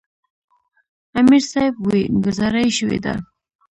امیر 1.19 1.43
صېب 1.51 1.73
وې" 1.87 2.01
ګذاره 2.23 2.61
ئې 2.65 2.71
شوې 2.77 2.99
ده 3.05 3.13
ـ 3.17 3.23